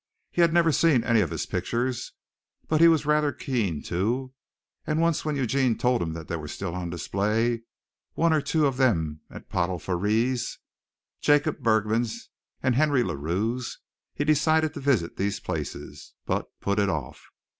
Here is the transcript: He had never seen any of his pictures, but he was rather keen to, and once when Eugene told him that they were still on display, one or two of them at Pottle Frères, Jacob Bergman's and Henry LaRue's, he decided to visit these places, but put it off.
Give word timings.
He 0.31 0.41
had 0.41 0.51
never 0.51 0.71
seen 0.71 1.03
any 1.03 1.21
of 1.21 1.29
his 1.29 1.45
pictures, 1.45 2.13
but 2.67 2.81
he 2.81 2.87
was 2.87 3.05
rather 3.05 3.31
keen 3.31 3.83
to, 3.83 4.33
and 4.87 4.99
once 4.99 5.23
when 5.23 5.35
Eugene 5.35 5.77
told 5.77 6.01
him 6.01 6.13
that 6.13 6.27
they 6.27 6.37
were 6.37 6.47
still 6.47 6.73
on 6.73 6.89
display, 6.89 7.61
one 8.15 8.33
or 8.33 8.41
two 8.41 8.65
of 8.65 8.77
them 8.77 9.21
at 9.29 9.47
Pottle 9.47 9.77
Frères, 9.77 10.57
Jacob 11.21 11.59
Bergman's 11.59 12.29
and 12.63 12.73
Henry 12.73 13.03
LaRue's, 13.03 13.77
he 14.15 14.25
decided 14.25 14.73
to 14.73 14.79
visit 14.79 15.17
these 15.17 15.39
places, 15.39 16.15
but 16.25 16.49
put 16.59 16.79
it 16.79 16.89
off. 16.89 17.21